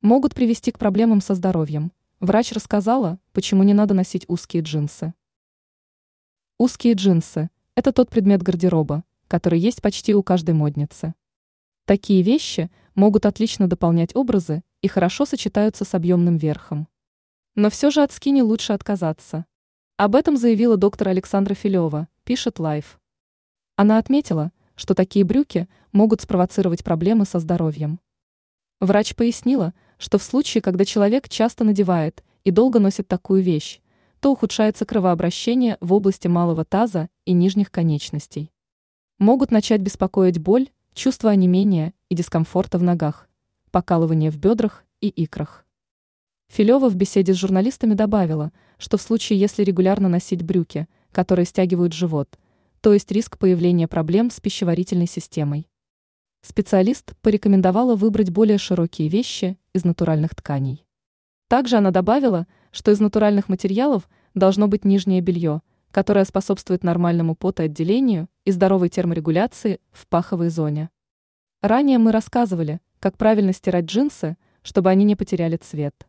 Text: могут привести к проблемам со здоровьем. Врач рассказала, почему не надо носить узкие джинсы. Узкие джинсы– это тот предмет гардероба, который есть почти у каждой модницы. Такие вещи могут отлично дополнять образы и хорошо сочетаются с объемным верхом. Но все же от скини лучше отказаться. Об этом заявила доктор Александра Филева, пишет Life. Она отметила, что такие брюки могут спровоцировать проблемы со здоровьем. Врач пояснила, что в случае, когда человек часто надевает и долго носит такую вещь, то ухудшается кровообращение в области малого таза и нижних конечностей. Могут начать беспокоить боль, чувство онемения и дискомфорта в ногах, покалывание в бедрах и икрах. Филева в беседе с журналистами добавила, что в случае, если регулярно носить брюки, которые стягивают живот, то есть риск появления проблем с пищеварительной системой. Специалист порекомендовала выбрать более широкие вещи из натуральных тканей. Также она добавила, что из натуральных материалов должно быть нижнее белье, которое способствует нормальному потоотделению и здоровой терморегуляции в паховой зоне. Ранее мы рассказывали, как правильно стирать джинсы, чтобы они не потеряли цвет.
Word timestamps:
могут 0.00 0.34
привести 0.34 0.70
к 0.70 0.78
проблемам 0.78 1.20
со 1.20 1.34
здоровьем. 1.34 1.92
Врач 2.20 2.52
рассказала, 2.52 3.18
почему 3.32 3.62
не 3.62 3.74
надо 3.74 3.94
носить 3.94 4.24
узкие 4.28 4.62
джинсы. 4.62 5.14
Узкие 6.58 6.94
джинсы– 6.94 7.50
это 7.74 7.92
тот 7.92 8.10
предмет 8.10 8.42
гардероба, 8.42 9.04
который 9.28 9.58
есть 9.58 9.82
почти 9.82 10.14
у 10.14 10.22
каждой 10.22 10.54
модницы. 10.54 11.14
Такие 11.84 12.22
вещи 12.22 12.70
могут 12.94 13.26
отлично 13.26 13.68
дополнять 13.68 14.14
образы 14.14 14.62
и 14.82 14.88
хорошо 14.88 15.24
сочетаются 15.24 15.84
с 15.84 15.94
объемным 15.94 16.36
верхом. 16.36 16.88
Но 17.54 17.70
все 17.70 17.90
же 17.90 18.02
от 18.02 18.12
скини 18.12 18.40
лучше 18.40 18.72
отказаться. 18.72 19.46
Об 19.96 20.14
этом 20.14 20.36
заявила 20.36 20.76
доктор 20.76 21.08
Александра 21.08 21.54
Филева, 21.54 22.08
пишет 22.24 22.58
Life. 22.58 22.98
Она 23.74 23.98
отметила, 23.98 24.52
что 24.76 24.94
такие 24.94 25.24
брюки 25.24 25.68
могут 25.92 26.20
спровоцировать 26.20 26.84
проблемы 26.84 27.24
со 27.24 27.40
здоровьем. 27.40 28.00
Врач 28.80 29.16
пояснила, 29.16 29.74
что 29.98 30.18
в 30.18 30.22
случае, 30.22 30.62
когда 30.62 30.84
человек 30.84 31.28
часто 31.28 31.64
надевает 31.64 32.24
и 32.44 32.50
долго 32.50 32.78
носит 32.78 33.08
такую 33.08 33.42
вещь, 33.42 33.80
то 34.20 34.32
ухудшается 34.32 34.84
кровообращение 34.84 35.76
в 35.80 35.92
области 35.92 36.28
малого 36.28 36.64
таза 36.64 37.08
и 37.24 37.32
нижних 37.32 37.70
конечностей. 37.70 38.50
Могут 39.18 39.50
начать 39.50 39.80
беспокоить 39.80 40.38
боль, 40.38 40.68
чувство 40.94 41.30
онемения 41.30 41.92
и 42.08 42.14
дискомфорта 42.14 42.78
в 42.78 42.82
ногах, 42.82 43.28
покалывание 43.70 44.30
в 44.30 44.38
бедрах 44.38 44.84
и 45.00 45.08
икрах. 45.08 45.64
Филева 46.48 46.88
в 46.88 46.96
беседе 46.96 47.34
с 47.34 47.36
журналистами 47.36 47.94
добавила, 47.94 48.52
что 48.78 48.96
в 48.96 49.02
случае, 49.02 49.38
если 49.38 49.62
регулярно 49.62 50.08
носить 50.08 50.42
брюки, 50.42 50.88
которые 51.12 51.44
стягивают 51.44 51.92
живот, 51.92 52.38
то 52.80 52.92
есть 52.92 53.10
риск 53.12 53.38
появления 53.38 53.88
проблем 53.88 54.30
с 54.30 54.40
пищеварительной 54.40 55.06
системой. 55.06 55.68
Специалист 56.40 57.14
порекомендовала 57.20 57.96
выбрать 57.96 58.30
более 58.30 58.58
широкие 58.58 59.08
вещи 59.08 59.58
из 59.72 59.84
натуральных 59.84 60.34
тканей. 60.34 60.86
Также 61.48 61.76
она 61.76 61.90
добавила, 61.90 62.46
что 62.70 62.90
из 62.90 63.00
натуральных 63.00 63.48
материалов 63.48 64.08
должно 64.34 64.68
быть 64.68 64.84
нижнее 64.84 65.20
белье, 65.20 65.62
которое 65.90 66.24
способствует 66.24 66.84
нормальному 66.84 67.34
потоотделению 67.34 68.28
и 68.44 68.50
здоровой 68.50 68.88
терморегуляции 68.88 69.80
в 69.90 70.06
паховой 70.06 70.50
зоне. 70.50 70.90
Ранее 71.60 71.98
мы 71.98 72.12
рассказывали, 72.12 72.80
как 73.00 73.16
правильно 73.16 73.52
стирать 73.52 73.86
джинсы, 73.86 74.36
чтобы 74.62 74.90
они 74.90 75.04
не 75.04 75.16
потеряли 75.16 75.56
цвет. 75.56 76.07